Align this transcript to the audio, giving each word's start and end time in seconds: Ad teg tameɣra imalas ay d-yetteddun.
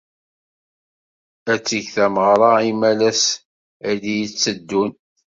Ad 1.51 1.61
teg 1.67 1.85
tameɣra 1.95 2.51
imalas 2.69 3.23
ay 3.87 3.95
d-yetteddun. 4.03 4.91